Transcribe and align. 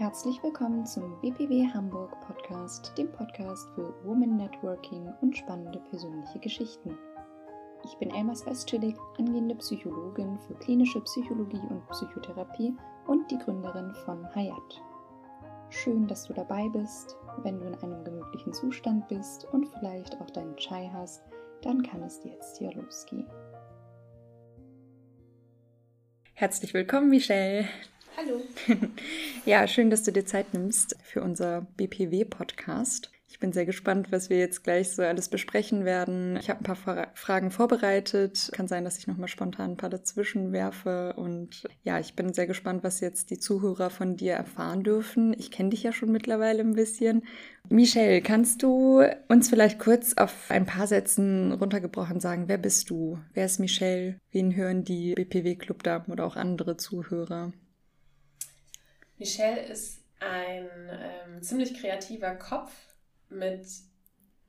Herzlich 0.00 0.42
willkommen 0.42 0.86
zum 0.86 1.20
BPW 1.20 1.68
Hamburg 1.74 2.18
Podcast, 2.22 2.90
dem 2.96 3.12
Podcast 3.12 3.68
für 3.74 3.94
Women 4.02 4.38
Networking 4.38 5.12
und 5.20 5.36
spannende 5.36 5.78
persönliche 5.90 6.38
Geschichten. 6.38 6.96
Ich 7.84 7.94
bin 7.98 8.10
Elmas 8.10 8.46
Westschillig, 8.46 8.96
angehende 9.18 9.56
Psychologin 9.56 10.38
für 10.38 10.54
klinische 10.54 11.02
Psychologie 11.02 11.60
und 11.68 11.86
Psychotherapie 11.90 12.74
und 13.08 13.30
die 13.30 13.36
Gründerin 13.36 13.92
von 14.06 14.26
Hayat. 14.34 14.82
Schön, 15.68 16.06
dass 16.06 16.24
du 16.24 16.32
dabei 16.32 16.66
bist. 16.70 17.18
Wenn 17.42 17.58
du 17.58 17.66
in 17.66 17.74
einem 17.74 18.02
gemütlichen 18.02 18.54
Zustand 18.54 19.06
bist 19.08 19.44
und 19.52 19.68
vielleicht 19.68 20.18
auch 20.18 20.30
deinen 20.30 20.56
Chai 20.56 20.88
hast, 20.94 21.22
dann 21.60 21.82
kann 21.82 22.02
es 22.04 22.24
jetzt 22.24 22.56
hier 22.56 22.72
losgehen. 22.72 23.28
Herzlich 26.32 26.72
willkommen, 26.72 27.10
Michelle. 27.10 27.68
Hallo. 28.20 28.42
ja, 29.46 29.66
schön, 29.66 29.88
dass 29.88 30.02
du 30.02 30.12
dir 30.12 30.26
Zeit 30.26 30.52
nimmst 30.52 30.96
für 31.02 31.22
unser 31.22 31.62
BPW-Podcast. 31.76 33.10
Ich 33.28 33.38
bin 33.38 33.52
sehr 33.52 33.64
gespannt, 33.64 34.10
was 34.10 34.28
wir 34.28 34.38
jetzt 34.38 34.64
gleich 34.64 34.90
so 34.90 35.02
alles 35.02 35.28
besprechen 35.28 35.84
werden. 35.84 36.36
Ich 36.36 36.50
habe 36.50 36.60
ein 36.60 36.64
paar 36.64 37.12
Fragen 37.14 37.50
vorbereitet. 37.50 38.50
Kann 38.52 38.68
sein, 38.68 38.84
dass 38.84 38.98
ich 38.98 39.06
nochmal 39.06 39.28
spontan 39.28 39.70
ein 39.70 39.76
paar 39.76 39.88
dazwischen 39.88 40.52
werfe. 40.52 41.14
Und 41.16 41.66
ja, 41.82 41.98
ich 41.98 42.14
bin 42.14 42.34
sehr 42.34 42.48
gespannt, 42.48 42.82
was 42.82 43.00
jetzt 43.00 43.30
die 43.30 43.38
Zuhörer 43.38 43.88
von 43.88 44.16
dir 44.16 44.34
erfahren 44.34 44.82
dürfen. 44.82 45.34
Ich 45.38 45.50
kenne 45.50 45.70
dich 45.70 45.84
ja 45.84 45.92
schon 45.92 46.12
mittlerweile 46.12 46.60
ein 46.60 46.74
bisschen. 46.74 47.22
Michelle, 47.70 48.20
kannst 48.20 48.62
du 48.62 49.02
uns 49.28 49.48
vielleicht 49.48 49.78
kurz 49.78 50.14
auf 50.18 50.50
ein 50.50 50.66
paar 50.66 50.88
Sätzen 50.88 51.52
runtergebrochen 51.52 52.20
sagen, 52.20 52.48
wer 52.48 52.58
bist 52.58 52.90
du? 52.90 53.18
Wer 53.32 53.46
ist 53.46 53.60
Michelle? 53.60 54.18
Wen 54.32 54.54
hören 54.56 54.84
die 54.84 55.14
BPW-Clubdamen 55.14 56.10
oder 56.10 56.26
auch 56.26 56.36
andere 56.36 56.76
Zuhörer? 56.76 57.52
Michelle 59.20 59.66
ist 59.66 60.02
ein 60.18 60.66
ähm, 60.90 61.42
ziemlich 61.42 61.78
kreativer 61.78 62.36
Kopf 62.36 62.72
mit 63.28 63.66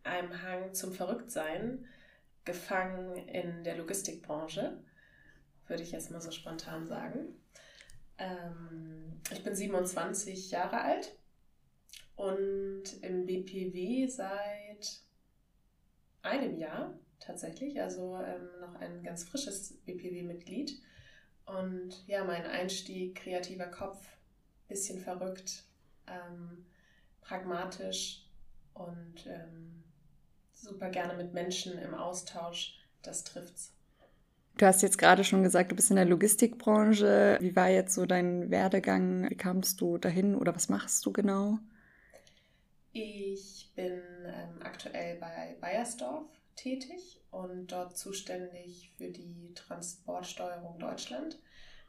einem 0.04 0.42
Hang 0.42 0.74
zum 0.74 0.94
Verrücktsein, 0.94 1.86
gefangen 2.46 3.18
in 3.28 3.66
der 3.66 3.76
Logistikbranche, 3.76 4.82
würde 5.68 5.84
ich 5.84 5.92
jetzt 5.92 6.10
mal 6.10 6.22
so 6.22 6.32
spontan 6.32 6.88
sagen. 6.88 7.36
Ähm, 8.18 9.20
ich 9.30 9.44
bin 9.44 9.56
27 9.56 10.52
Jahre 10.52 10.80
alt 10.80 11.18
und 12.16 12.84
im 13.02 13.26
BPW 13.26 14.08
seit 14.08 15.02
einem 16.22 16.58
Jahr 16.58 16.98
tatsächlich, 17.20 17.82
also 17.82 18.16
ähm, 18.16 18.48
noch 18.62 18.76
ein 18.76 19.04
ganz 19.04 19.26
frisches 19.26 19.74
BPW-Mitglied. 19.84 20.82
Und 21.46 22.08
ja, 22.08 22.24
mein 22.24 22.46
Einstieg 22.46 23.16
kreativer 23.16 23.68
Kopf 23.68 24.08
bisschen 24.72 25.00
verrückt, 25.00 25.64
ähm, 26.08 26.66
pragmatisch 27.22 28.26
und 28.74 29.28
ähm, 29.28 29.84
super 30.54 30.90
gerne 30.90 31.14
mit 31.14 31.34
Menschen 31.34 31.78
im 31.78 31.94
Austausch. 31.94 32.80
Das 33.04 33.24
trifft's. 33.24 33.74
Du 34.58 34.66
hast 34.66 34.82
jetzt 34.82 34.98
gerade 34.98 35.24
schon 35.24 35.44
gesagt, 35.44 35.72
du 35.72 35.76
bist 35.76 35.90
in 35.90 35.96
der 35.96 36.06
Logistikbranche. 36.06 37.38
Wie 37.42 37.56
war 37.56 37.70
jetzt 37.70 37.96
so 37.96 38.06
dein 38.06 38.52
Werdegang? 38.52 39.30
Wie 39.30 39.38
kamst 39.38 39.82
du 39.82 39.98
dahin 39.98 40.36
oder 40.36 40.54
was 40.54 40.70
machst 40.70 41.06
du 41.06 41.12
genau? 41.12 41.58
Ich 42.94 43.72
bin 43.76 44.02
ähm, 44.26 44.62
aktuell 44.62 45.18
bei 45.20 45.56
Bayersdorf 45.62 46.26
tätig 46.56 47.22
und 47.32 47.72
dort 47.72 47.98
zuständig 47.98 48.92
für 48.98 49.10
die 49.10 49.54
Transportsteuerung 49.56 50.78
Deutschland. 50.78 51.40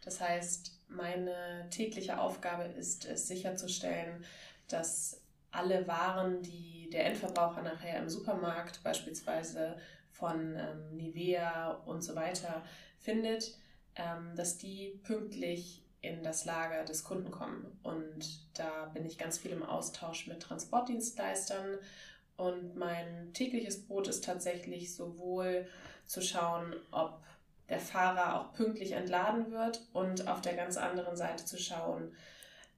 Das 0.02 0.20
heißt, 0.20 0.78
meine 0.88 1.66
tägliche 1.70 2.18
Aufgabe 2.18 2.64
ist 2.64 3.04
es 3.04 3.28
sicherzustellen, 3.28 4.24
dass 4.68 5.20
alle 5.50 5.86
Waren, 5.86 6.42
die 6.42 6.88
der 6.92 7.06
Endverbraucher 7.06 7.62
nachher 7.62 7.98
im 7.98 8.08
Supermarkt 8.08 8.82
beispielsweise 8.82 9.76
von 10.10 10.56
ähm, 10.56 10.96
Nivea 10.96 11.72
und 11.86 12.02
so 12.02 12.14
weiter 12.14 12.62
findet, 12.98 13.56
ähm, 13.96 14.34
dass 14.36 14.58
die 14.58 15.00
pünktlich 15.02 15.82
in 16.00 16.22
das 16.22 16.44
Lager 16.44 16.84
des 16.84 17.04
Kunden 17.04 17.30
kommen. 17.30 17.78
Und 17.82 18.40
da 18.54 18.86
bin 18.86 19.06
ich 19.06 19.18
ganz 19.18 19.38
viel 19.38 19.52
im 19.52 19.62
Austausch 19.62 20.26
mit 20.26 20.40
Transportdienstleistern. 20.40 21.78
Und 22.36 22.76
mein 22.76 23.32
tägliches 23.34 23.86
Brot 23.86 24.08
ist 24.08 24.24
tatsächlich 24.24 24.94
sowohl 24.94 25.66
zu 26.06 26.20
schauen, 26.20 26.74
ob 26.90 27.22
der 27.72 27.80
Fahrer 27.80 28.38
auch 28.38 28.52
pünktlich 28.52 28.92
entladen 28.92 29.50
wird 29.50 29.80
und 29.94 30.28
auf 30.28 30.42
der 30.42 30.54
ganz 30.54 30.76
anderen 30.76 31.16
Seite 31.16 31.46
zu 31.46 31.56
schauen, 31.58 32.14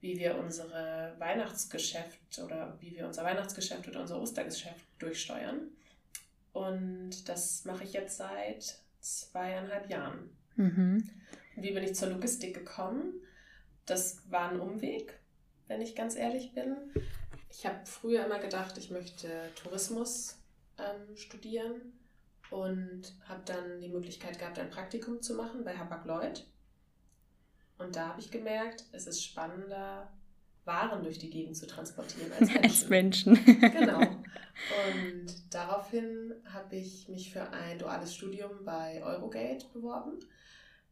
wie 0.00 0.20
wir 0.20 0.38
unsere 0.38 1.16
Weihnachtsgeschäft 1.18 2.38
oder 2.38 2.78
wie 2.80 2.94
wir 2.94 3.04
unser 3.04 3.24
Weihnachtsgeschäft 3.24 3.88
oder 3.88 4.02
unser 4.02 4.20
Ostergeschäft 4.20 4.86
durchsteuern. 5.00 5.68
Und 6.52 7.28
das 7.28 7.64
mache 7.64 7.82
ich 7.82 7.92
jetzt 7.92 8.18
seit 8.18 8.78
zweieinhalb 9.00 9.90
Jahren. 9.90 10.30
Mhm. 10.54 11.10
Wie 11.56 11.72
bin 11.72 11.82
ich 11.82 11.96
zur 11.96 12.10
Logistik 12.10 12.54
gekommen? 12.54 13.14
Das 13.86 14.30
war 14.30 14.50
ein 14.50 14.60
Umweg, 14.60 15.18
wenn 15.66 15.82
ich 15.82 15.96
ganz 15.96 16.14
ehrlich 16.14 16.52
bin. 16.54 16.76
Ich 17.50 17.66
habe 17.66 17.84
früher 17.84 18.26
immer 18.26 18.38
gedacht, 18.38 18.78
ich 18.78 18.90
möchte 18.90 19.50
Tourismus 19.56 20.38
ähm, 20.78 21.16
studieren 21.16 21.98
und 22.50 23.14
habe 23.28 23.42
dann 23.44 23.80
die 23.80 23.88
Möglichkeit 23.88 24.38
gehabt, 24.38 24.58
ein 24.58 24.70
Praktikum 24.70 25.22
zu 25.22 25.34
machen 25.34 25.64
bei 25.64 25.76
Hapag-Lloyd. 25.76 26.46
Und 27.78 27.96
da 27.96 28.08
habe 28.08 28.20
ich 28.20 28.30
gemerkt, 28.30 28.84
es 28.92 29.06
ist 29.06 29.24
spannender, 29.24 30.12
Waren 30.64 31.02
durch 31.02 31.18
die 31.18 31.28
Gegend 31.28 31.56
zu 31.56 31.66
transportieren 31.66 32.32
als 32.32 32.48
Menschen. 32.54 32.64
Als 32.64 32.88
Menschen. 32.88 33.44
genau. 33.44 34.00
Und 34.00 35.26
daraufhin 35.50 36.32
habe 36.46 36.76
ich 36.76 37.06
mich 37.08 37.32
für 37.32 37.50
ein 37.50 37.78
duales 37.78 38.14
Studium 38.14 38.64
bei 38.64 39.02
Eurogate 39.02 39.66
beworben. 39.74 40.20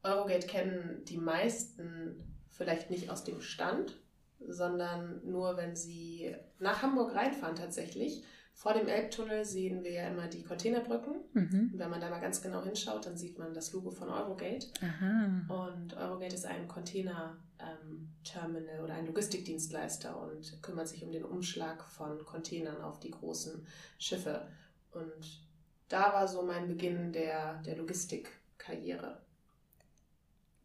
Eurogate 0.02 0.46
kennen 0.46 1.02
die 1.06 1.16
meisten 1.16 2.22
vielleicht 2.50 2.90
nicht 2.90 3.08
aus 3.08 3.24
dem 3.24 3.40
Stand, 3.40 3.98
sondern 4.46 5.22
nur, 5.24 5.56
wenn 5.56 5.74
sie 5.74 6.36
nach 6.58 6.82
Hamburg 6.82 7.14
reinfahren 7.14 7.56
tatsächlich 7.56 8.24
vor 8.54 8.74
dem 8.74 8.86
Elbtunnel 8.86 9.44
sehen 9.44 9.82
wir 9.82 9.90
ja 9.92 10.06
immer 10.08 10.28
die 10.28 10.44
Containerbrücken. 10.44 11.14
Mhm. 11.32 11.72
Wenn 11.74 11.90
man 11.90 12.00
da 12.00 12.10
mal 12.10 12.20
ganz 12.20 12.42
genau 12.42 12.62
hinschaut, 12.62 13.06
dann 13.06 13.16
sieht 13.16 13.38
man 13.38 13.54
das 13.54 13.72
Logo 13.72 13.90
von 13.90 14.08
Eurogate. 14.08 14.68
Aha. 14.80 15.42
Und 15.48 15.96
Eurogate 15.96 16.34
ist 16.34 16.46
ein 16.46 16.68
Container-Terminal 16.68 18.76
ähm, 18.78 18.84
oder 18.84 18.94
ein 18.94 19.06
Logistikdienstleister 19.06 20.20
und 20.20 20.62
kümmert 20.62 20.86
sich 20.88 21.02
um 21.02 21.10
den 21.10 21.24
Umschlag 21.24 21.82
von 21.84 22.24
Containern 22.24 22.82
auf 22.82 23.00
die 23.00 23.10
großen 23.10 23.66
Schiffe. 23.98 24.46
Und 24.92 25.48
da 25.88 26.12
war 26.12 26.28
so 26.28 26.42
mein 26.42 26.68
Beginn 26.68 27.12
der, 27.12 27.60
der 27.62 27.76
Logistikkarriere. 27.76 29.22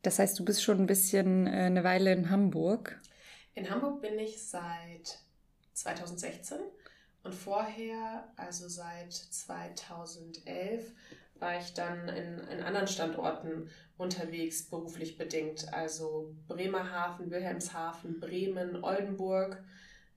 Das 0.04 0.20
heißt, 0.20 0.38
du 0.38 0.46
bist 0.46 0.62
schon 0.62 0.80
ein 0.80 0.88
bisschen 0.88 1.48
äh, 1.48 1.64
eine 1.64 1.84
Weile 1.84 2.14
in 2.14 2.30
Hamburg. 2.30 3.02
In 3.56 3.70
Hamburg 3.70 4.02
bin 4.02 4.20
ich 4.20 4.42
seit 4.42 5.20
2016 5.74 6.60
und 7.28 7.36
vorher, 7.36 8.24
also 8.38 8.70
seit 8.70 9.12
2011, 9.12 10.94
war 11.40 11.60
ich 11.60 11.74
dann 11.74 12.08
in, 12.08 12.40
in 12.48 12.62
anderen 12.62 12.88
Standorten 12.88 13.70
unterwegs, 13.98 14.70
beruflich 14.70 15.18
bedingt. 15.18 15.74
Also 15.74 16.34
Bremerhaven, 16.48 17.30
Wilhelmshaven, 17.30 18.22
Bremen, 18.22 18.82
Oldenburg. 18.82 19.62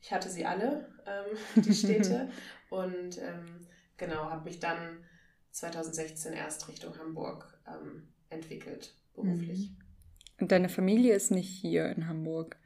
Ich 0.01 0.13
hatte 0.13 0.31
sie 0.31 0.47
alle, 0.47 0.89
ähm, 1.05 1.37
die 1.65 1.75
Städte. 1.75 2.31
und 2.71 3.19
ähm, 3.19 3.67
genau, 3.97 4.31
habe 4.31 4.45
mich 4.45 4.61
dann 4.61 5.05
2016 5.51 6.33
erst 6.33 6.69
Richtung 6.69 6.97
Hamburg 6.97 7.59
ähm, 7.67 8.07
entwickelt, 8.29 8.95
beruflich. 9.17 9.71
Mhm. 9.71 9.77
Und 10.43 10.53
deine 10.53 10.69
Familie 10.69 11.17
ist 11.17 11.33
nicht 11.33 11.51
hier 11.51 11.87
in 11.87 12.07
Hamburg? 12.07 12.57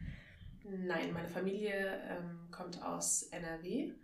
Nein, 0.64 1.14
meine 1.14 1.28
Familie 1.28 1.98
ähm, 2.10 2.50
kommt 2.50 2.82
aus 2.82 3.22
NRW 3.32 3.94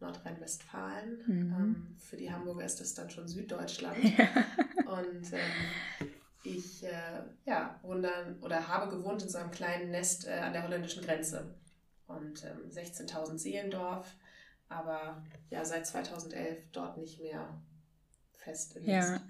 Nordrhein-Westfalen. 0.00 1.18
Mhm. 1.26 1.52
Ähm, 1.52 1.96
für 1.98 2.16
die 2.16 2.30
Hamburger 2.32 2.64
ist 2.64 2.80
das 2.80 2.94
dann 2.94 3.10
schon 3.10 3.28
Süddeutschland. 3.28 3.96
Ja. 4.18 4.26
Und 4.92 5.32
ähm, 5.32 6.08
ich 6.44 6.82
äh, 6.84 7.22
ja, 7.44 7.78
wohne 7.82 8.36
oder 8.40 8.68
habe 8.68 8.94
gewohnt 8.96 9.22
in 9.22 9.28
so 9.28 9.36
einem 9.38 9.50
kleinen 9.50 9.90
Nest 9.90 10.26
äh, 10.26 10.32
an 10.32 10.52
der 10.54 10.62
holländischen 10.62 11.04
Grenze. 11.04 11.54
Und 12.06 12.42
ähm, 12.44 12.70
16.000 12.70 13.36
Seelendorf, 13.36 14.16
aber 14.70 15.22
ja, 15.50 15.64
seit 15.66 15.86
2011 15.86 16.70
dort 16.72 16.96
nicht 16.96 17.20
mehr 17.20 17.60
fest 18.32 18.76
im 18.76 18.84
Ja, 18.86 19.10
Nest. 19.10 19.22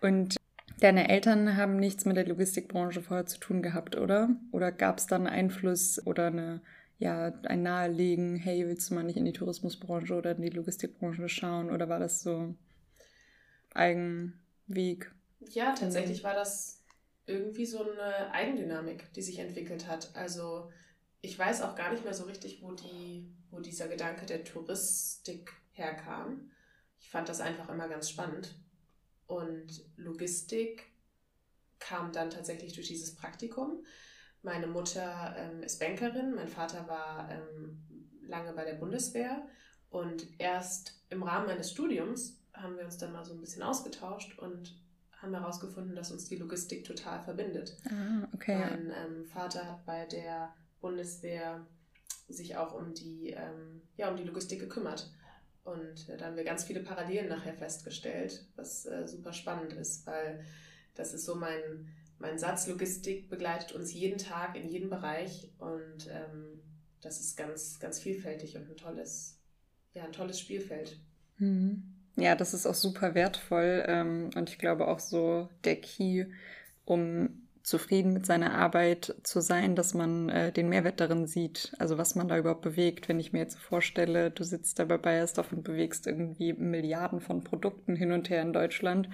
und 0.00 0.36
Deine 0.80 1.08
Eltern 1.08 1.56
haben 1.56 1.76
nichts 1.76 2.04
mit 2.04 2.16
der 2.16 2.26
Logistikbranche 2.26 3.00
vorher 3.00 3.26
zu 3.26 3.38
tun 3.38 3.62
gehabt, 3.62 3.96
oder? 3.96 4.30
Oder 4.50 4.72
gab 4.72 4.98
es 4.98 5.06
dann 5.06 5.26
Einfluss 5.26 6.04
oder 6.04 6.26
eine 6.26 6.62
ja, 7.04 7.26
ein 7.42 7.62
Nahelegen, 7.62 8.36
hey, 8.36 8.66
willst 8.66 8.88
du 8.88 8.94
mal 8.94 9.04
nicht 9.04 9.18
in 9.18 9.26
die 9.26 9.34
Tourismusbranche 9.34 10.14
oder 10.14 10.32
in 10.32 10.40
die 10.40 10.48
Logistikbranche 10.48 11.28
schauen? 11.28 11.70
Oder 11.70 11.90
war 11.90 11.98
das 11.98 12.22
so 12.22 12.54
Eigenweg? 13.74 15.14
Ja, 15.50 15.74
tatsächlich 15.74 16.24
war 16.24 16.34
das 16.34 16.82
irgendwie 17.26 17.66
so 17.66 17.82
eine 17.82 18.32
Eigendynamik, 18.32 19.12
die 19.12 19.20
sich 19.20 19.38
entwickelt 19.38 19.86
hat. 19.86 20.16
Also 20.16 20.70
ich 21.20 21.38
weiß 21.38 21.60
auch 21.60 21.76
gar 21.76 21.92
nicht 21.92 22.04
mehr 22.04 22.14
so 22.14 22.24
richtig, 22.24 22.62
wo, 22.62 22.72
die, 22.72 23.30
wo 23.50 23.60
dieser 23.60 23.86
Gedanke 23.88 24.24
der 24.24 24.42
Touristik 24.42 25.52
herkam. 25.72 26.50
Ich 26.98 27.10
fand 27.10 27.28
das 27.28 27.42
einfach 27.42 27.68
immer 27.68 27.86
ganz 27.86 28.08
spannend. 28.08 28.54
Und 29.26 29.84
Logistik 29.98 30.86
kam 31.80 32.12
dann 32.12 32.30
tatsächlich 32.30 32.72
durch 32.72 32.86
dieses 32.86 33.14
Praktikum. 33.14 33.84
Meine 34.44 34.66
Mutter 34.66 35.34
ähm, 35.36 35.62
ist 35.62 35.80
Bankerin, 35.80 36.34
mein 36.34 36.48
Vater 36.48 36.86
war 36.86 37.28
ähm, 37.30 37.82
lange 38.28 38.52
bei 38.52 38.64
der 38.64 38.74
Bundeswehr 38.74 39.46
und 39.88 40.26
erst 40.38 41.02
im 41.08 41.22
Rahmen 41.22 41.46
meines 41.46 41.70
Studiums 41.70 42.40
haben 42.52 42.76
wir 42.76 42.84
uns 42.84 42.98
dann 42.98 43.12
mal 43.12 43.24
so 43.24 43.32
ein 43.32 43.40
bisschen 43.40 43.62
ausgetauscht 43.62 44.38
und 44.38 44.76
haben 45.12 45.34
herausgefunden, 45.34 45.96
dass 45.96 46.12
uns 46.12 46.26
die 46.28 46.36
Logistik 46.36 46.84
total 46.84 47.22
verbindet. 47.22 47.76
Ah, 47.86 48.28
okay. 48.34 48.58
Mein 48.58 48.92
ähm, 48.92 49.24
Vater 49.24 49.66
hat 49.66 49.86
bei 49.86 50.04
der 50.06 50.54
Bundeswehr 50.80 51.66
sich 52.28 52.56
auch 52.56 52.74
um 52.74 52.94
die, 52.94 53.30
ähm, 53.30 53.80
ja, 53.96 54.10
um 54.10 54.16
die 54.16 54.24
Logistik 54.24 54.60
gekümmert. 54.60 55.10
Und 55.64 56.08
äh, 56.10 56.18
da 56.18 56.26
haben 56.26 56.36
wir 56.36 56.44
ganz 56.44 56.64
viele 56.64 56.80
Parallelen 56.80 57.28
nachher 57.28 57.54
festgestellt, 57.54 58.46
was 58.56 58.84
äh, 58.84 59.08
super 59.08 59.32
spannend 59.32 59.72
ist, 59.72 60.06
weil 60.06 60.44
das 60.94 61.14
ist 61.14 61.24
so 61.24 61.34
mein, 61.34 61.88
mein 62.24 62.38
Satz, 62.38 62.66
Logistik 62.66 63.28
begleitet 63.28 63.72
uns 63.72 63.92
jeden 63.92 64.16
Tag 64.16 64.56
in 64.56 64.66
jedem 64.66 64.88
Bereich 64.88 65.50
und 65.58 66.08
ähm, 66.10 66.62
das 67.02 67.20
ist 67.20 67.36
ganz, 67.36 67.78
ganz 67.78 67.98
vielfältig 67.98 68.56
und 68.56 68.66
ein 68.70 68.76
tolles, 68.78 69.42
ja, 69.92 70.04
ein 70.04 70.12
tolles 70.12 70.40
Spielfeld. 70.40 70.98
Mhm. 71.36 71.82
Ja, 72.16 72.34
das 72.34 72.54
ist 72.54 72.66
auch 72.66 72.74
super 72.74 73.14
wertvoll 73.14 73.84
ähm, 73.86 74.30
und 74.36 74.48
ich 74.48 74.56
glaube 74.56 74.88
auch 74.88 75.00
so 75.00 75.50
der 75.64 75.76
Key, 75.76 76.24
um 76.86 77.42
zufrieden 77.62 78.14
mit 78.14 78.24
seiner 78.24 78.54
Arbeit 78.54 79.14
zu 79.22 79.42
sein, 79.42 79.76
dass 79.76 79.92
man 79.92 80.30
äh, 80.30 80.50
den 80.50 80.70
Mehrwert 80.70 81.00
darin 81.00 81.26
sieht, 81.26 81.74
also 81.78 81.98
was 81.98 82.14
man 82.14 82.28
da 82.28 82.38
überhaupt 82.38 82.62
bewegt. 82.62 83.06
Wenn 83.06 83.20
ich 83.20 83.34
mir 83.34 83.40
jetzt 83.40 83.58
vorstelle, 83.58 84.30
du 84.30 84.44
sitzt 84.44 84.78
da 84.78 84.86
bei 84.86 84.96
Bayersdorf 84.96 85.52
und 85.52 85.62
bewegst 85.62 86.06
irgendwie 86.06 86.54
Milliarden 86.54 87.20
von 87.20 87.44
Produkten 87.44 87.96
hin 87.96 88.12
und 88.12 88.30
her 88.30 88.40
in 88.40 88.54
Deutschland, 88.54 89.10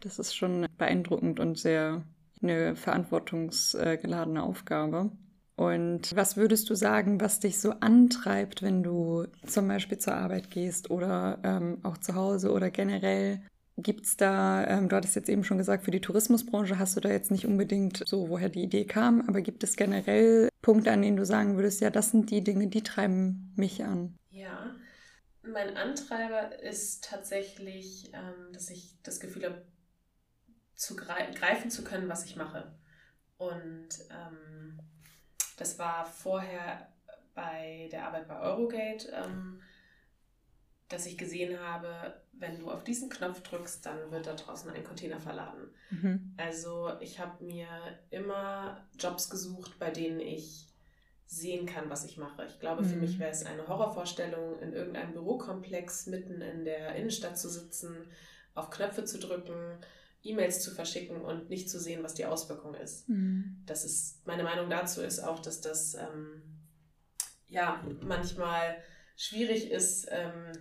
das 0.00 0.18
ist 0.18 0.34
schon 0.34 0.66
beeindruckend 0.76 1.38
und 1.38 1.56
sehr 1.56 2.02
eine 2.42 2.76
verantwortungsgeladene 2.76 4.42
Aufgabe. 4.42 5.10
Und 5.58 6.14
was 6.14 6.36
würdest 6.36 6.70
du 6.70 6.76
sagen, 6.76 7.20
was 7.20 7.40
dich 7.40 7.60
so 7.60 7.72
antreibt, 7.80 8.62
wenn 8.62 8.84
du 8.84 9.26
zum 9.44 9.66
Beispiel 9.66 9.98
zur 9.98 10.14
Arbeit 10.14 10.50
gehst 10.50 10.88
oder 10.90 11.40
ähm, 11.42 11.78
auch 11.82 11.98
zu 11.98 12.14
Hause 12.14 12.52
oder 12.52 12.70
generell? 12.70 13.42
Gibt 13.76 14.06
es 14.06 14.16
da, 14.16 14.64
ähm, 14.66 14.88
du 14.88 14.94
hattest 14.94 15.16
jetzt 15.16 15.28
eben 15.28 15.42
schon 15.42 15.58
gesagt, 15.58 15.84
für 15.84 15.90
die 15.90 16.00
Tourismusbranche 16.00 16.78
hast 16.78 16.96
du 16.96 17.00
da 17.00 17.10
jetzt 17.10 17.32
nicht 17.32 17.44
unbedingt 17.44 18.04
so, 18.06 18.28
woher 18.28 18.48
die 18.48 18.62
Idee 18.62 18.84
kam, 18.84 19.20
aber 19.28 19.40
gibt 19.40 19.64
es 19.64 19.74
generell 19.74 20.48
Punkte, 20.62 20.92
an 20.92 21.02
denen 21.02 21.16
du 21.16 21.24
sagen 21.24 21.56
würdest, 21.56 21.80
ja, 21.80 21.90
das 21.90 22.12
sind 22.12 22.30
die 22.30 22.44
Dinge, 22.44 22.68
die 22.68 22.82
treiben 22.82 23.52
mich 23.56 23.84
an? 23.84 24.16
Ja, 24.30 24.76
mein 25.42 25.76
Antreiber 25.76 26.60
ist 26.62 27.04
tatsächlich, 27.04 28.12
ähm, 28.12 28.52
dass 28.52 28.70
ich 28.70 28.94
das 29.02 29.18
Gefühl 29.18 29.44
habe, 29.44 29.62
zu 30.78 30.94
greifen 30.94 31.70
zu 31.70 31.82
können, 31.82 32.08
was 32.08 32.24
ich 32.24 32.36
mache. 32.36 32.72
Und 33.36 33.88
ähm, 34.10 34.78
das 35.56 35.78
war 35.78 36.06
vorher 36.06 36.88
bei 37.34 37.88
der 37.90 38.06
Arbeit 38.06 38.28
bei 38.28 38.40
Eurogate, 38.40 39.08
ähm, 39.08 39.60
dass 40.88 41.04
ich 41.04 41.18
gesehen 41.18 41.58
habe, 41.60 42.22
wenn 42.32 42.58
du 42.58 42.70
auf 42.70 42.84
diesen 42.84 43.10
Knopf 43.10 43.42
drückst, 43.42 43.84
dann 43.84 44.10
wird 44.12 44.28
da 44.28 44.34
draußen 44.34 44.70
ein 44.70 44.84
Container 44.84 45.20
verladen. 45.20 45.74
Mhm. 45.90 46.34
Also 46.36 46.92
ich 47.00 47.18
habe 47.18 47.44
mir 47.44 47.68
immer 48.10 48.86
Jobs 48.98 49.28
gesucht, 49.28 49.78
bei 49.80 49.90
denen 49.90 50.20
ich 50.20 50.68
sehen 51.26 51.66
kann, 51.66 51.90
was 51.90 52.04
ich 52.04 52.16
mache. 52.18 52.46
Ich 52.46 52.60
glaube, 52.60 52.84
für 52.84 52.94
mhm. 52.94 53.00
mich 53.00 53.18
wäre 53.18 53.32
es 53.32 53.44
eine 53.44 53.66
Horrorvorstellung, 53.66 54.60
in 54.60 54.72
irgendeinem 54.72 55.12
Bürokomplex 55.12 56.06
mitten 56.06 56.40
in 56.40 56.64
der 56.64 56.94
Innenstadt 56.94 57.36
zu 57.36 57.48
sitzen, 57.48 57.96
auf 58.54 58.70
Knöpfe 58.70 59.04
zu 59.04 59.18
drücken, 59.18 59.78
E-Mails 60.22 60.62
zu 60.62 60.70
verschicken 60.70 61.20
und 61.20 61.48
nicht 61.48 61.70
zu 61.70 61.78
sehen, 61.78 62.02
was 62.02 62.14
die 62.14 62.26
Auswirkung 62.26 62.74
ist. 62.74 63.08
Mhm. 63.08 63.62
Das 63.66 63.84
ist, 63.84 64.26
meine 64.26 64.42
Meinung 64.42 64.68
dazu 64.68 65.00
ist 65.00 65.20
auch, 65.20 65.38
dass 65.40 65.60
das 65.60 65.94
ähm, 65.94 66.42
ja 67.46 67.82
manchmal 68.00 68.76
schwierig 69.16 69.70
ist, 69.70 70.06
ähm, 70.10 70.52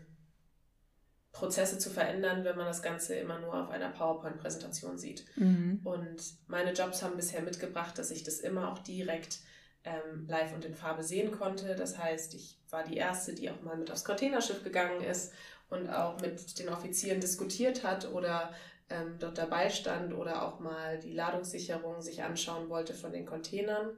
Prozesse 1.32 1.78
zu 1.78 1.92
verändern, 1.92 2.44
wenn 2.44 2.58
man 2.58 2.66
das 2.66 2.82
Ganze 2.82 3.16
immer 3.16 3.40
nur 3.40 3.54
auf 3.54 3.70
einer 3.70 3.90
PowerPoint-Präsentation 3.90 4.98
sieht. 4.98 5.26
Mhm. 5.36 5.82
Und 5.84 6.24
meine 6.48 6.74
Jobs 6.74 7.04
haben 7.04 7.16
bisher 7.16 7.42
mitgebracht, 7.42 7.98
dass 7.98 8.10
ich 8.10 8.24
das 8.24 8.40
immer 8.40 8.72
auch 8.72 8.80
direkt 8.80 9.40
ähm, 9.84 10.26
live 10.28 10.54
und 10.54 10.66
in 10.66 10.74
Farbe 10.74 11.04
sehen 11.04 11.32
konnte. 11.32 11.76
Das 11.76 11.98
heißt, 11.98 12.34
ich 12.34 12.60
war 12.70 12.84
die 12.84 12.98
Erste, 12.98 13.34
die 13.34 13.52
auch 13.52 13.62
mal 13.62 13.78
mit 13.78 13.92
aufs 13.92 14.04
Containerschiff 14.04 14.64
gegangen 14.64 15.02
ist 15.04 15.32
und 15.70 15.90
auch 15.90 16.20
mit 16.22 16.58
den 16.58 16.70
Offizieren 16.70 17.20
diskutiert 17.20 17.84
hat 17.84 18.12
oder 18.12 18.54
ähm, 18.90 19.18
dort 19.20 19.38
dabei 19.38 19.70
stand 19.70 20.14
oder 20.14 20.44
auch 20.44 20.60
mal 20.60 21.00
die 21.00 21.14
Ladungssicherung 21.14 22.02
sich 22.02 22.24
anschauen 22.24 22.70
wollte 22.70 22.94
von 22.94 23.12
den 23.12 23.26
Containern. 23.26 23.98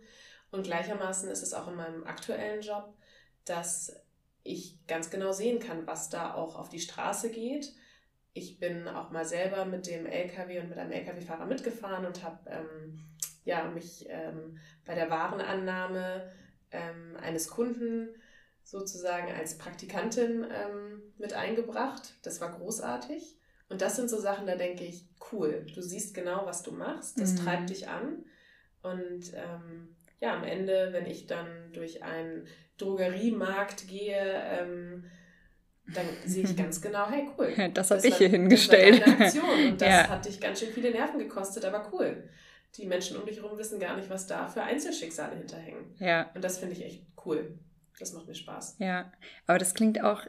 Und 0.52 0.64
gleichermaßen 0.64 1.30
ist 1.30 1.44
es 1.44 1.54
auch 1.54 1.68
in 1.68 1.76
meinem 1.76 2.04
aktuellen 2.06 2.62
Job, 2.62 2.94
dass 3.46 3.96
ich 4.44 4.80
ganz 4.88 5.10
genau 5.10 5.32
sehen 5.32 5.60
kann, 5.60 5.86
was 5.86 6.10
da 6.10 6.34
auch 6.34 6.56
auf 6.56 6.70
die 6.70 6.80
Straße 6.80 7.30
geht. 7.30 7.74
Ich 8.34 8.60
bin 8.60 8.88
auch 8.88 9.12
mal 9.12 9.26
selber 9.26 9.66
mit 9.66 9.88
dem 9.88 10.06
LKW 10.06 10.60
und 10.60 10.70
mit 10.70 10.78
einem 10.78 10.92
LKW-Fahrer 10.92 11.46
mitgefahren 11.46 12.06
und 12.06 12.24
habe 12.24 12.50
ähm, 12.50 13.06
ja, 13.44 13.66
mich 13.70 14.08
ähm, 14.10 14.58
bei 14.86 14.96
der 14.96 15.10
Warenannahme 15.10 16.32
ähm, 16.72 17.18
eines 17.22 17.50
Kunden 17.50 18.10
sozusagen 18.64 19.32
als 19.32 19.58
Praktikantin 19.58 20.46
ähm, 20.52 21.02
mit 21.18 21.34
eingebracht. 21.34 22.16
Das 22.22 22.40
war 22.40 22.52
großartig. 22.58 23.39
Und 23.70 23.82
das 23.82 23.96
sind 23.96 24.10
so 24.10 24.20
Sachen, 24.20 24.48
da 24.48 24.56
denke 24.56 24.84
ich, 24.84 25.06
cool, 25.32 25.66
du 25.74 25.82
siehst 25.82 26.14
genau, 26.16 26.46
was 26.46 26.64
du 26.64 26.72
machst, 26.72 27.20
das 27.20 27.34
mhm. 27.34 27.38
treibt 27.38 27.70
dich 27.70 27.88
an. 27.88 28.26
Und 28.82 29.34
ähm, 29.36 29.96
ja, 30.20 30.36
am 30.36 30.44
Ende, 30.44 30.90
wenn 30.92 31.06
ich 31.06 31.28
dann 31.28 31.48
durch 31.74 32.04
einen 32.04 32.48
Drogeriemarkt 32.78 33.88
gehe, 33.88 34.18
ähm, 34.18 35.06
dann 35.94 36.06
sehe 36.26 36.44
ich 36.44 36.56
ganz 36.56 36.82
genau, 36.82 37.10
hey, 37.10 37.30
cool. 37.38 37.54
Das 37.74 37.92
habe 37.92 38.06
ich 38.06 38.16
hier 38.16 38.30
hingestellt. 38.30 39.02
Das 39.06 39.20
Aktion 39.20 39.68
und 39.68 39.82
das 39.82 39.90
ja. 39.90 40.10
hat 40.10 40.26
dich 40.26 40.40
ganz 40.40 40.60
schön 40.60 40.70
viele 40.70 40.92
Nerven 40.92 41.20
gekostet, 41.20 41.66
aber 41.66 41.92
cool. 41.94 42.30
Die 42.76 42.86
Menschen 42.86 43.18
um 43.18 43.26
dich 43.26 43.38
herum 43.38 43.58
wissen 43.58 43.80
gar 43.80 43.96
nicht, 43.98 44.10
was 44.10 44.28
da 44.28 44.48
für 44.48 44.62
Einzelschicksale 44.62 45.36
hinterhängen. 45.36 45.96
Ja. 46.00 46.30
Und 46.36 46.44
das 46.44 46.60
finde 46.60 46.76
ich 46.76 46.86
echt 46.86 47.04
cool. 47.26 47.58
Das 48.00 48.14
macht 48.14 48.28
mir 48.28 48.36
Spaß. 48.36 48.78
Ja, 48.80 49.12
aber 49.46 49.58
das 49.58 49.74
klingt 49.74 50.02
auch 50.04 50.24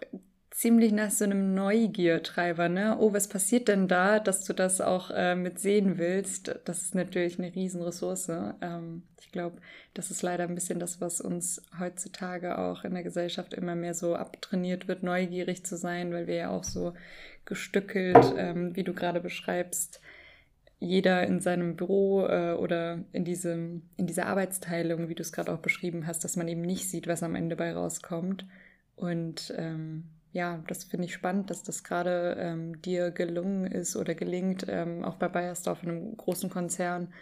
ziemlich 0.51 0.93
nach 0.93 1.11
so 1.11 1.25
einem 1.25 1.55
Neugiertreiber, 1.55 2.69
ne? 2.69 2.97
Oh, 2.99 3.13
was 3.13 3.29
passiert 3.29 3.69
denn 3.69 3.89
da, 3.89 4.19
dass 4.19 4.45
du 4.45 4.53
das 4.53 4.81
auch 4.81 5.11
äh, 5.11 5.35
mit 5.37 5.59
sehen 5.59 5.97
willst? 5.97 6.61
Das 6.65 6.83
ist 6.83 6.95
natürlich 6.95 7.39
eine 7.39 7.55
Riesenressource. 7.55 8.31
Ähm, 8.61 9.03
ich 9.21 9.31
glaube, 9.31 9.59
das 9.95 10.11
ist 10.11 10.23
leider 10.23 10.45
ein 10.45 10.55
bisschen 10.55 10.81
das, 10.81 11.01
was 11.01 11.21
uns 11.21 11.63
heutzutage 11.79 12.59
auch 12.59 12.85
in 12.85 12.95
der 12.95 13.05
Gesellschaft 13.05 13.55
immer 13.55 13.77
mehr 13.77 13.95
so 13.95 14.17
abtrainiert 14.17 14.89
wird, 14.89 15.03
neugierig 15.03 15.65
zu 15.65 15.77
sein, 15.77 16.13
weil 16.13 16.27
wir 16.27 16.35
ja 16.35 16.51
auch 16.51 16.65
so 16.65 16.95
gestückelt, 17.45 18.35
ähm, 18.37 18.75
wie 18.75 18.85
du 18.85 18.93
gerade 18.93 19.21
beschreibst, 19.21 20.01
jeder 20.81 21.27
in 21.27 21.41
seinem 21.41 21.77
Büro 21.77 22.27
äh, 22.27 22.53
oder 22.55 23.05
in, 23.13 23.25
diesem, 23.25 23.83
in 23.97 24.07
dieser 24.07 24.27
Arbeitsteilung, 24.27 25.09
wie 25.09 25.15
du 25.15 25.23
es 25.23 25.33
gerade 25.33 25.53
auch 25.53 25.59
beschrieben 25.59 26.07
hast, 26.07 26.25
dass 26.25 26.37
man 26.37 26.49
eben 26.49 26.63
nicht 26.63 26.89
sieht, 26.91 27.07
was 27.07 27.23
am 27.23 27.35
Ende 27.35 27.55
bei 27.55 27.73
rauskommt. 27.73 28.47
Und 28.97 29.55
ähm, 29.57 30.05
ja, 30.33 30.63
das 30.69 30.85
finde 30.85 31.07
ich 31.07 31.15
spannend, 31.15 31.51
dass 31.51 31.63
das 31.63 31.83
gerade 31.83 32.37
ähm, 32.39 32.81
dir 32.83 33.11
gelungen 33.11 33.67
ist 33.67 33.97
oder 33.97 34.15
gelingt, 34.15 34.65
ähm, 34.69 35.05
auch 35.05 35.17
bei 35.17 35.29
Bayersdorf, 35.29 35.83
einem 35.83 36.17
großen 36.17 36.51
Konzern, 36.51 37.13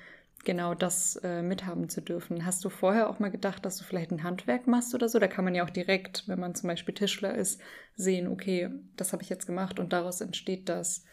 genau 0.44 0.74
das 0.74 1.16
äh, 1.16 1.42
mithaben 1.42 1.88
zu 1.88 2.00
dürfen. 2.00 2.44
Hast 2.44 2.64
du 2.64 2.68
vorher 2.68 3.08
auch 3.08 3.18
mal 3.18 3.30
gedacht, 3.30 3.64
dass 3.64 3.76
du 3.78 3.84
vielleicht 3.84 4.10
ein 4.10 4.22
Handwerk 4.22 4.66
machst 4.66 4.94
oder 4.94 5.08
so? 5.08 5.18
Da 5.18 5.26
kann 5.26 5.44
man 5.44 5.54
ja 5.54 5.64
auch 5.64 5.70
direkt, 5.70 6.28
wenn 6.28 6.38
man 6.38 6.54
zum 6.54 6.68
Beispiel 6.68 6.94
Tischler 6.94 7.34
ist, 7.34 7.60
sehen, 7.96 8.28
okay, 8.28 8.70
das 8.96 9.12
habe 9.12 9.22
ich 9.22 9.28
jetzt 9.28 9.46
gemacht 9.46 9.78
und 9.78 9.92
daraus 9.92 10.20
entsteht 10.20 10.68
das. 10.68 11.04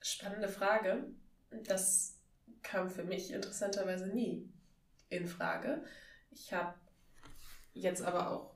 Spannende 0.00 0.48
Frage. 0.48 1.06
Das 1.64 2.18
kam 2.62 2.90
für 2.90 3.04
mich 3.04 3.32
interessanterweise 3.32 4.08
nie 4.08 4.48
in 5.08 5.26
Frage. 5.26 5.82
Ich 6.30 6.52
habe 6.52 6.74
jetzt 7.72 8.02
aber 8.02 8.30
auch 8.30 8.55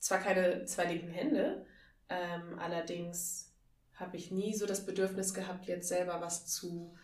zwar 0.00 0.18
keine 0.18 0.64
zwei 0.64 0.86
linken 0.86 1.10
Hände, 1.10 1.64
ähm, 2.08 2.58
allerdings 2.58 3.52
habe 3.94 4.16
ich 4.16 4.30
nie 4.30 4.54
so 4.54 4.66
das 4.66 4.84
Bedürfnis 4.84 5.34
gehabt, 5.34 5.66
jetzt 5.66 5.88
selber 5.88 6.20
was 6.20 6.46
zu 6.46 6.96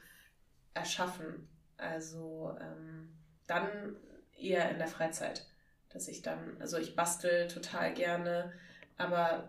erschaffen. 0.75 1.49
Also 1.77 2.57
ähm, 2.61 3.11
dann 3.47 3.97
eher 4.37 4.71
in 4.71 4.79
der 4.79 4.89
Freizeit, 4.89 5.47
dass 5.91 6.09
ich 6.09 6.23
dann, 6.23 6.61
also 6.61 6.79
ich 6.79 6.97
bastel 6.97 7.49
total 7.49 7.95
gerne, 7.95 8.53
aber 8.97 9.49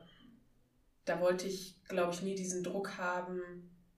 da 1.06 1.22
wollte 1.22 1.48
ich, 1.48 1.82
glaube 1.88 2.14
ich, 2.14 2.22
nie 2.22 2.36
diesen 2.36 2.64
Druck 2.64 2.98
haben, 2.98 3.42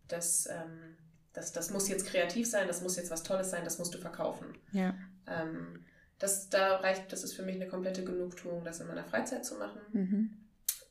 dass, 0.07 0.47
ähm, 0.47 0.95
dass 1.33 1.51
das 1.51 1.71
muss 1.71 1.89
jetzt 1.89 2.05
kreativ 2.05 2.47
sein, 2.47 2.67
das 2.67 2.81
muss 2.81 2.97
jetzt 2.97 3.11
was 3.11 3.23
Tolles 3.23 3.49
sein, 3.49 3.63
das 3.63 3.79
musst 3.79 3.93
du 3.93 3.97
verkaufen. 3.97 4.57
Ja. 4.71 4.93
Ähm, 5.27 5.85
das, 6.19 6.49
da 6.49 6.77
reicht, 6.77 7.11
das 7.11 7.23
ist 7.23 7.33
für 7.33 7.43
mich 7.43 7.55
eine 7.55 7.67
komplette 7.67 8.03
Genugtuung, 8.03 8.63
das 8.63 8.81
in 8.81 8.87
meiner 8.87 9.05
Freizeit 9.05 9.45
zu 9.45 9.55
machen, 9.55 9.81
mhm. 9.93 10.29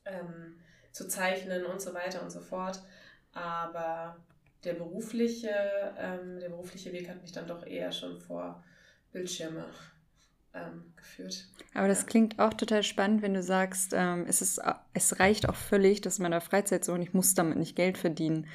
ähm, 0.06 0.54
zu 0.92 1.06
zeichnen 1.06 1.66
und 1.66 1.80
so 1.80 1.94
weiter 1.94 2.22
und 2.22 2.30
so 2.30 2.40
fort. 2.40 2.82
Aber 3.32 4.16
der 4.64 4.74
berufliche, 4.74 5.50
ähm, 5.98 6.40
der 6.40 6.48
berufliche 6.48 6.92
Weg 6.92 7.08
hat 7.08 7.20
mich 7.20 7.32
dann 7.32 7.46
doch 7.46 7.64
eher 7.64 7.92
schon 7.92 8.18
vor 8.20 8.64
Bildschirme 9.12 9.66
ähm, 10.54 10.92
geführt. 10.96 11.46
Aber 11.74 11.88
das 11.88 12.06
klingt 12.06 12.38
auch 12.38 12.54
total 12.54 12.82
spannend, 12.82 13.22
wenn 13.22 13.34
du 13.34 13.42
sagst, 13.42 13.92
ähm, 13.94 14.24
es, 14.26 14.40
ist, 14.40 14.60
es 14.94 15.20
reicht 15.20 15.48
auch 15.48 15.54
völlig, 15.54 16.00
dass 16.00 16.18
in 16.18 16.22
meiner 16.22 16.40
Freizeit 16.40 16.84
so 16.84 16.92
und 16.94 17.02
ich 17.02 17.12
muss 17.12 17.34
damit 17.34 17.58
nicht 17.58 17.76
Geld 17.76 17.98
verdienen. 17.98 18.46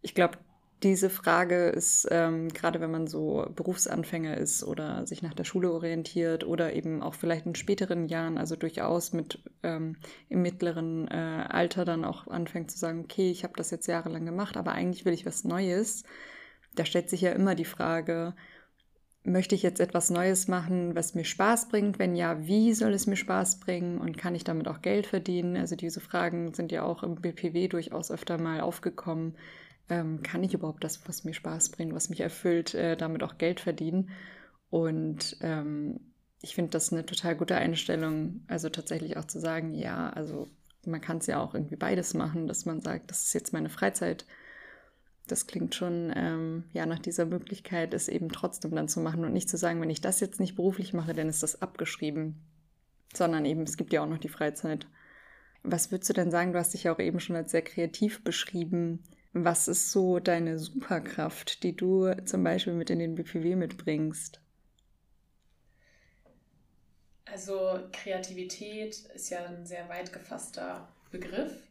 Ich 0.00 0.14
glaube, 0.14 0.38
diese 0.82 1.10
Frage 1.10 1.68
ist, 1.68 2.08
ähm, 2.10 2.48
gerade 2.48 2.80
wenn 2.80 2.90
man 2.90 3.06
so 3.06 3.46
Berufsanfänger 3.54 4.36
ist 4.36 4.64
oder 4.64 5.06
sich 5.06 5.22
nach 5.22 5.34
der 5.34 5.44
Schule 5.44 5.72
orientiert 5.72 6.44
oder 6.44 6.72
eben 6.72 7.02
auch 7.02 7.14
vielleicht 7.14 7.46
in 7.46 7.54
späteren 7.54 8.08
Jahren, 8.08 8.38
also 8.38 8.56
durchaus 8.56 9.12
mit 9.12 9.38
ähm, 9.62 9.96
im 10.28 10.42
mittleren 10.42 11.08
äh, 11.08 11.46
Alter 11.48 11.84
dann 11.84 12.04
auch 12.04 12.26
anfängt 12.26 12.70
zu 12.70 12.78
sagen, 12.78 13.00
okay, 13.04 13.30
ich 13.30 13.44
habe 13.44 13.54
das 13.56 13.70
jetzt 13.70 13.86
jahrelang 13.86 14.26
gemacht, 14.26 14.56
aber 14.56 14.72
eigentlich 14.72 15.04
will 15.04 15.12
ich 15.12 15.26
was 15.26 15.44
Neues. 15.44 16.04
Da 16.74 16.84
stellt 16.84 17.10
sich 17.10 17.20
ja 17.20 17.32
immer 17.32 17.54
die 17.54 17.64
Frage, 17.64 18.34
möchte 19.24 19.54
ich 19.54 19.62
jetzt 19.62 19.80
etwas 19.80 20.10
Neues 20.10 20.48
machen, 20.48 20.96
was 20.96 21.14
mir 21.14 21.24
Spaß 21.24 21.68
bringt? 21.68 21.98
Wenn 22.00 22.16
ja, 22.16 22.44
wie 22.46 22.74
soll 22.74 22.92
es 22.92 23.06
mir 23.06 23.16
Spaß 23.16 23.60
bringen? 23.60 23.98
Und 23.98 24.18
kann 24.18 24.34
ich 24.34 24.42
damit 24.42 24.66
auch 24.66 24.82
Geld 24.82 25.06
verdienen? 25.06 25.56
Also 25.56 25.76
diese 25.76 26.00
Fragen 26.00 26.54
sind 26.54 26.72
ja 26.72 26.82
auch 26.82 27.04
im 27.04 27.16
BPW 27.16 27.68
durchaus 27.68 28.10
öfter 28.10 28.38
mal 28.38 28.60
aufgekommen 28.60 29.36
ähm, 29.88 30.22
kann 30.22 30.42
ich 30.42 30.54
überhaupt 30.54 30.84
das, 30.84 31.06
was 31.08 31.24
mir 31.24 31.34
Spaß 31.34 31.70
bringt, 31.70 31.94
was 31.94 32.08
mich 32.08 32.20
erfüllt, 32.20 32.74
äh, 32.74 32.96
damit 32.96 33.22
auch 33.22 33.38
Geld 33.38 33.60
verdienen. 33.60 34.10
Und 34.70 35.36
ähm, 35.40 36.00
ich 36.40 36.54
finde 36.54 36.70
das 36.70 36.92
eine 36.92 37.06
total 37.06 37.36
gute 37.36 37.56
Einstellung, 37.56 38.42
also 38.48 38.68
tatsächlich 38.68 39.16
auch 39.16 39.26
zu 39.26 39.38
sagen, 39.38 39.74
ja, 39.74 40.10
also 40.10 40.48
man 40.86 41.00
kann 41.00 41.18
es 41.18 41.26
ja 41.26 41.40
auch 41.40 41.54
irgendwie 41.54 41.76
beides 41.76 42.14
machen, 42.14 42.48
dass 42.48 42.66
man 42.66 42.80
sagt, 42.80 43.10
das 43.10 43.24
ist 43.24 43.34
jetzt 43.34 43.52
meine 43.52 43.68
Freizeit. 43.68 44.26
Das 45.28 45.46
klingt 45.46 45.74
schon 45.76 46.12
ähm, 46.16 46.64
ja 46.72 46.84
nach 46.84 46.98
dieser 46.98 47.26
Möglichkeit, 47.26 47.94
es 47.94 48.08
eben 48.08 48.30
trotzdem 48.30 48.74
dann 48.74 48.88
zu 48.88 48.98
machen 48.98 49.24
und 49.24 49.32
nicht 49.32 49.48
zu 49.48 49.56
sagen, 49.56 49.80
wenn 49.80 49.90
ich 49.90 50.00
das 50.00 50.18
jetzt 50.18 50.40
nicht 50.40 50.56
beruflich 50.56 50.92
mache, 50.92 51.14
dann 51.14 51.28
ist 51.28 51.44
das 51.44 51.62
abgeschrieben, 51.62 52.42
sondern 53.14 53.44
eben 53.44 53.62
es 53.62 53.76
gibt 53.76 53.92
ja 53.92 54.02
auch 54.02 54.08
noch 54.08 54.18
die 54.18 54.28
Freizeit. 54.28 54.88
Was 55.62 55.92
würdest 55.92 56.10
du 56.10 56.14
denn 56.14 56.32
sagen? 56.32 56.52
Du 56.52 56.58
hast 56.58 56.74
dich 56.74 56.84
ja 56.84 56.94
auch 56.94 56.98
eben 56.98 57.20
schon 57.20 57.36
als 57.36 57.52
sehr 57.52 57.62
kreativ 57.62 58.24
beschrieben. 58.24 59.04
Was 59.34 59.66
ist 59.66 59.90
so 59.92 60.18
deine 60.18 60.58
Superkraft, 60.58 61.62
die 61.62 61.74
du 61.74 62.12
zum 62.26 62.44
Beispiel 62.44 62.74
mit 62.74 62.90
in 62.90 62.98
den 62.98 63.14
BPW 63.14 63.56
mitbringst? 63.56 64.40
Also 67.24 67.80
Kreativität 67.92 68.98
ist 69.14 69.30
ja 69.30 69.46
ein 69.46 69.64
sehr 69.64 69.88
weit 69.88 70.12
gefasster 70.12 70.86
Begriff. 71.10 71.66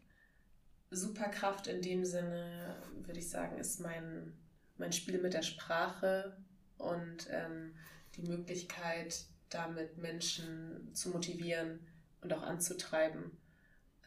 Superkraft 0.90 1.68
in 1.68 1.84
dem 1.84 2.04
Sinne, 2.04 2.76
würde 3.06 3.20
ich 3.20 3.30
sagen, 3.30 3.60
ist 3.60 3.80
mein, 3.80 4.34
mein 4.78 4.92
Spiel 4.92 5.22
mit 5.22 5.36
der 5.36 5.44
Sprache 5.44 6.36
und 6.80 7.28
ähm, 7.30 7.76
die 8.16 8.24
Möglichkeit, 8.24 9.26
damit 9.50 10.00
Menschen 10.00 10.90
zu 10.94 11.12
motivieren 11.12 11.80
und 12.22 12.34
auch 12.34 12.42
anzutreiben. 12.42 13.38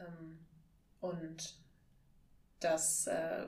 Ähm, 0.00 0.38
und 1.00 1.54
das 2.64 3.06
äh, 3.06 3.47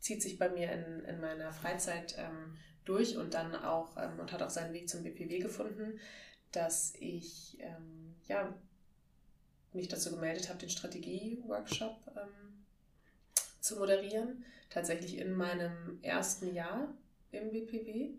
zieht 0.00 0.22
sich 0.22 0.38
bei 0.38 0.48
mir 0.48 0.72
in, 0.72 1.04
in 1.04 1.20
meiner 1.20 1.52
Freizeit 1.52 2.16
ähm, 2.18 2.56
durch 2.84 3.16
und 3.16 3.34
dann 3.34 3.54
auch 3.54 3.96
ähm, 3.96 4.18
und 4.18 4.32
hat 4.32 4.42
auch 4.42 4.50
seinen 4.50 4.72
Weg 4.72 4.88
zum 4.88 5.02
BPW 5.02 5.38
gefunden, 5.38 6.00
dass 6.52 6.94
ich 6.98 7.58
ähm, 7.60 8.14
ja, 8.26 8.52
mich 9.72 9.88
dazu 9.88 10.10
gemeldet 10.10 10.48
habe, 10.48 10.58
den 10.58 10.70
Strategie-Workshop 10.70 11.96
ähm, 12.16 12.64
zu 13.60 13.76
moderieren. 13.76 14.44
Tatsächlich 14.68 15.18
in 15.18 15.32
meinem 15.32 15.98
ersten 16.02 16.54
Jahr 16.54 16.94
im 17.32 17.50
BPW. 17.50 18.10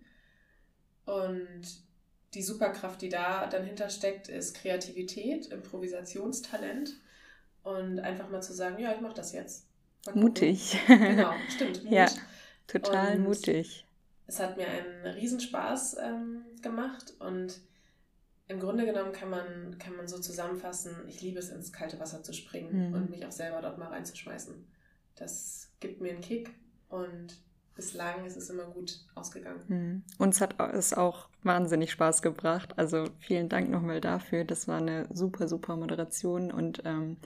Und 1.05 1.63
die 2.33 2.43
Superkraft, 2.43 3.01
die 3.01 3.09
da 3.09 3.47
dann 3.47 3.65
hintersteckt, 3.65 4.29
ist 4.29 4.55
Kreativität, 4.55 5.47
Improvisationstalent 5.47 6.93
und 7.63 7.99
einfach 7.99 8.29
mal 8.29 8.41
zu 8.41 8.53
sagen, 8.53 8.79
ja, 8.79 8.93
ich 8.93 9.01
mache 9.01 9.15
das 9.15 9.33
jetzt. 9.33 9.65
Mutig. 10.13 10.79
Genau, 10.87 11.33
stimmt. 11.49 11.83
Mut. 11.83 11.91
Ja, 11.93 12.07
total 12.67 13.17
und 13.17 13.23
mutig. 13.23 13.85
Es 14.27 14.39
hat 14.39 14.57
mir 14.57 14.67
einen 14.67 15.05
Riesenspaß 15.15 15.97
ähm, 16.01 16.45
gemacht 16.61 17.13
und 17.19 17.59
im 18.47 18.59
Grunde 18.59 18.85
genommen 18.85 19.13
kann 19.13 19.29
man, 19.29 19.77
kann 19.77 19.95
man 19.95 20.07
so 20.07 20.19
zusammenfassen, 20.19 20.95
ich 21.07 21.21
liebe 21.21 21.39
es, 21.39 21.49
ins 21.49 21.71
kalte 21.71 21.99
Wasser 21.99 22.23
zu 22.23 22.33
springen 22.33 22.89
mhm. 22.89 22.93
und 22.93 23.09
mich 23.09 23.25
auch 23.25 23.31
selber 23.31 23.61
dort 23.61 23.77
mal 23.77 23.87
reinzuschmeißen. 23.87 24.53
Das 25.15 25.69
gibt 25.79 26.01
mir 26.01 26.11
einen 26.11 26.21
Kick 26.21 26.49
und 26.89 27.37
bislang 27.75 28.25
ist 28.25 28.35
es 28.35 28.49
immer 28.49 28.65
gut 28.65 28.99
ausgegangen. 29.15 29.61
Mhm. 29.67 30.03
Uns 30.17 30.41
hat 30.41 30.59
es 30.73 30.93
auch 30.93 31.29
wahnsinnig 31.43 31.91
Spaß 31.91 32.21
gebracht. 32.21 32.77
Also 32.77 33.05
vielen 33.19 33.49
Dank 33.49 33.69
nochmal 33.69 34.01
dafür. 34.01 34.43
Das 34.43 34.67
war 34.67 34.77
eine 34.77 35.07
super, 35.13 35.47
super 35.47 35.75
Moderation 35.75 36.51
und 36.51 36.81
ähm, 36.85 37.17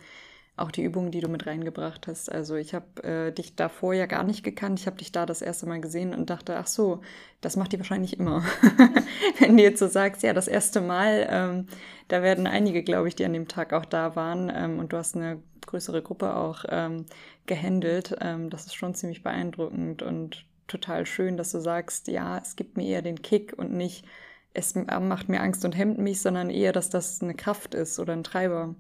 auch 0.58 0.72
die 0.72 0.84
Übungen, 0.84 1.12
die 1.12 1.20
du 1.20 1.28
mit 1.28 1.46
reingebracht 1.46 2.08
hast. 2.08 2.32
Also 2.32 2.56
ich 2.56 2.74
habe 2.74 3.04
äh, 3.04 3.32
dich 3.32 3.56
davor 3.56 3.94
ja 3.94 4.06
gar 4.06 4.24
nicht 4.24 4.44
gekannt. 4.44 4.80
Ich 4.80 4.88
habe 4.88 4.98
dich 4.98 5.12
da 5.12 5.26
das 5.26 5.42
erste 5.42 5.66
Mal 5.66 5.82
gesehen 5.82 6.14
und 6.14 6.30
dachte, 6.30 6.56
ach 6.56 6.68
so, 6.68 7.02
das 7.42 7.58
macht 7.58 7.74
die 7.74 7.78
wahrscheinlich 7.78 8.18
immer. 8.20 8.44
Wenn 9.40 9.58
du 9.58 9.64
jetzt 9.64 9.80
so 9.80 9.88
sagst, 9.88 10.24
ja, 10.24 10.34
das 10.34 10.48
erste 10.48 10.80
Mal, 10.80 11.28
ähm, 11.30 11.68
da 12.08 12.22
werden 12.22 12.48
einige, 12.48 12.84
glaube 12.84 13.10
ich, 13.10 13.16
die 13.16 13.26
an 13.26 13.34
dem 13.34 13.50
Tag 13.50 13.74
auch 13.74 13.86
da 13.86 14.16
waren 14.16 14.52
ähm, 14.54 14.80
und 14.80 14.94
du 14.94 14.98
hast 14.98 15.16
eine 15.16 15.42
größere 15.66 16.02
Gruppe 16.02 16.36
auch 16.36 16.64
ähm, 16.70 17.06
gehandelt. 17.48 18.16
Ähm, 18.22 18.50
das 18.50 18.66
ist 18.66 18.76
schon 18.76 18.96
ziemlich 18.96 19.24
beeindruckend 19.24 20.04
und 20.04 20.46
total 20.68 21.06
schön, 21.06 21.36
dass 21.36 21.52
du 21.52 21.60
sagst, 21.60 22.08
ja, 22.08 22.38
es 22.38 22.56
gibt 22.56 22.78
mir 22.78 22.88
eher 22.88 23.02
den 23.02 23.22
Kick 23.22 23.54
und 23.58 23.74
nicht, 23.74 24.06
es 24.54 24.74
macht 24.74 25.28
mir 25.28 25.42
Angst 25.42 25.66
und 25.66 25.76
hemmt 25.76 25.98
mich, 25.98 26.22
sondern 26.22 26.50
eher, 26.50 26.72
dass 26.72 26.90
das 26.90 27.22
eine 27.22 27.36
Kraft 27.36 27.76
ist 27.76 28.00
oder 28.00 28.14
ein 28.14 28.24
Treiber. 28.24 28.76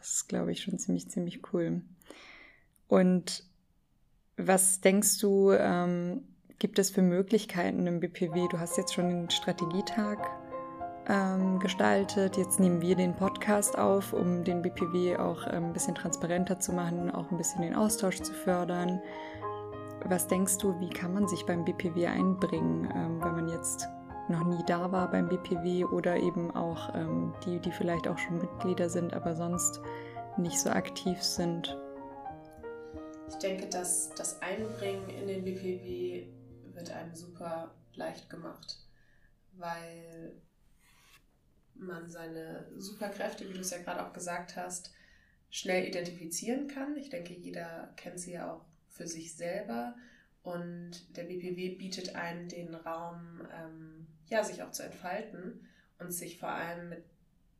Das 0.00 0.14
ist, 0.14 0.28
glaube 0.28 0.50
ich, 0.50 0.62
schon 0.62 0.78
ziemlich, 0.78 1.10
ziemlich 1.10 1.40
cool. 1.52 1.82
Und 2.88 3.44
was 4.38 4.80
denkst 4.80 5.18
du, 5.18 5.52
ähm, 5.52 6.22
gibt 6.58 6.78
es 6.78 6.90
für 6.90 7.02
Möglichkeiten 7.02 7.86
im 7.86 8.00
BPW? 8.00 8.48
Du 8.50 8.58
hast 8.58 8.78
jetzt 8.78 8.94
schon 8.94 9.10
den 9.10 9.30
Strategietag 9.30 10.18
ähm, 11.06 11.58
gestaltet. 11.58 12.38
Jetzt 12.38 12.58
nehmen 12.58 12.80
wir 12.80 12.96
den 12.96 13.14
Podcast 13.14 13.76
auf, 13.76 14.14
um 14.14 14.42
den 14.42 14.62
BPW 14.62 15.18
auch 15.18 15.46
ähm, 15.46 15.66
ein 15.66 15.72
bisschen 15.74 15.94
transparenter 15.94 16.58
zu 16.58 16.72
machen, 16.72 17.10
auch 17.10 17.30
ein 17.30 17.36
bisschen 17.36 17.60
den 17.60 17.74
Austausch 17.74 18.22
zu 18.22 18.32
fördern. 18.32 19.02
Was 20.06 20.28
denkst 20.28 20.56
du, 20.58 20.80
wie 20.80 20.88
kann 20.88 21.12
man 21.12 21.28
sich 21.28 21.44
beim 21.44 21.66
BPW 21.66 22.06
einbringen, 22.06 22.90
ähm, 22.96 23.22
wenn 23.22 23.32
man 23.32 23.48
jetzt 23.50 23.86
noch 24.30 24.44
nie 24.44 24.62
da 24.66 24.90
war 24.90 25.10
beim 25.10 25.28
BPW 25.28 25.84
oder 25.84 26.16
eben 26.16 26.50
auch 26.52 26.94
ähm, 26.94 27.34
die, 27.44 27.58
die 27.58 27.72
vielleicht 27.72 28.08
auch 28.08 28.18
schon 28.18 28.38
Mitglieder 28.38 28.88
sind, 28.88 29.12
aber 29.12 29.34
sonst 29.34 29.80
nicht 30.38 30.58
so 30.58 30.70
aktiv 30.70 31.22
sind? 31.22 31.76
Ich 33.28 33.36
denke, 33.36 33.66
dass 33.68 34.10
das 34.14 34.40
Einbringen 34.42 35.08
in 35.10 35.26
den 35.26 35.44
BPW 35.44 36.26
wird 36.74 36.90
einem 36.90 37.14
super 37.14 37.74
leicht 37.94 38.30
gemacht, 38.30 38.78
weil 39.52 40.32
man 41.74 42.10
seine 42.10 42.66
Superkräfte, 42.76 43.48
wie 43.48 43.54
du 43.54 43.60
es 43.60 43.70
ja 43.70 43.78
gerade 43.78 44.06
auch 44.06 44.12
gesagt 44.12 44.56
hast, 44.56 44.92
schnell 45.50 45.86
identifizieren 45.86 46.68
kann. 46.68 46.96
Ich 46.96 47.10
denke, 47.10 47.34
jeder 47.34 47.92
kennt 47.96 48.20
sie 48.20 48.32
ja 48.32 48.52
auch 48.52 48.64
für 48.88 49.06
sich 49.06 49.34
selber 49.34 49.94
und 50.42 51.16
der 51.16 51.24
BPW 51.24 51.76
bietet 51.76 52.14
einem 52.14 52.48
den 52.48 52.74
Raum, 52.74 53.46
ähm, 53.54 54.06
ja, 54.28 54.42
sich 54.42 54.62
auch 54.62 54.70
zu 54.70 54.82
entfalten 54.82 55.66
und 55.98 56.12
sich 56.12 56.38
vor 56.38 56.50
allem 56.50 56.88
mit 56.88 57.04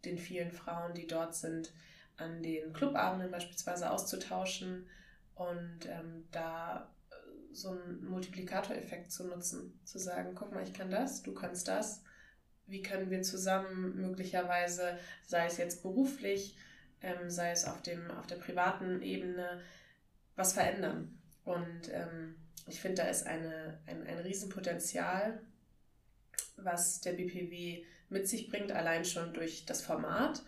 den 0.04 0.18
vielen 0.18 0.50
Frauen, 0.50 0.94
die 0.94 1.06
dort 1.06 1.34
sind, 1.34 1.72
an 2.16 2.42
den 2.42 2.72
Clubabenden 2.72 3.30
beispielsweise 3.30 3.90
auszutauschen 3.90 4.86
und 5.34 5.86
ähm, 5.86 6.26
da 6.30 6.90
äh, 7.10 7.54
so 7.54 7.70
einen 7.70 8.04
Multiplikatoreffekt 8.04 9.10
zu 9.10 9.26
nutzen, 9.26 9.78
zu 9.84 9.98
sagen, 9.98 10.34
guck 10.34 10.52
mal, 10.52 10.62
ich 10.62 10.74
kann 10.74 10.90
das, 10.90 11.22
du 11.22 11.34
kannst 11.34 11.68
das, 11.68 12.02
wie 12.66 12.82
können 12.82 13.10
wir 13.10 13.22
zusammen 13.22 13.96
möglicherweise, 14.00 14.98
sei 15.26 15.46
es 15.46 15.56
jetzt 15.56 15.82
beruflich, 15.82 16.56
ähm, 17.02 17.30
sei 17.30 17.50
es 17.50 17.64
auf, 17.64 17.82
dem, 17.82 18.10
auf 18.12 18.26
der 18.26 18.36
privaten 18.36 19.02
Ebene, 19.02 19.60
was 20.36 20.52
verändern. 20.52 21.19
Und 21.50 21.92
ähm, 21.92 22.36
ich 22.66 22.80
finde, 22.80 23.02
da 23.02 23.08
ist 23.08 23.26
eine, 23.26 23.80
ein, 23.86 24.06
ein 24.06 24.18
Riesenpotenzial, 24.18 25.42
was 26.56 27.00
der 27.00 27.14
BPW 27.14 27.84
mit 28.08 28.28
sich 28.28 28.48
bringt, 28.48 28.70
allein 28.70 29.04
schon 29.04 29.34
durch 29.34 29.64
das 29.66 29.82
Format. 29.82 30.42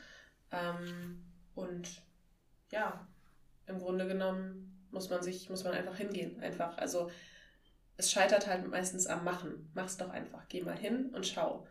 Ähm, 0.53 1.25
und 1.57 2.03
ja, 2.71 3.07
im 3.67 3.79
Grunde 3.79 4.07
genommen 4.07 4.87
muss 4.93 5.11
man 5.11 5.23
sich, 5.23 5.51
muss 5.51 5.65
man 5.65 5.73
einfach 5.73 5.97
hingehen. 5.97 6.41
Einfach, 6.41 6.79
also 6.79 7.11
es 7.97 8.13
scheitert 8.13 8.47
halt 8.47 8.69
meistens 8.69 9.07
am 9.09 9.25
Machen. 9.25 9.71
Mach's 9.75 9.97
doch 9.97 10.11
einfach. 10.11 10.47
Geh 10.49 10.63
mal 10.63 10.79
hin 10.79 11.11
und 11.13 11.27
schau. 11.27 11.67